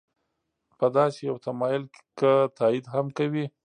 په 0.77 0.85
داسې 0.97 1.19
یو 1.29 1.37
تمایل 1.45 1.83
که 2.19 2.31
تایید 2.57 2.85
هم 2.93 3.05
کوي. 3.17 3.45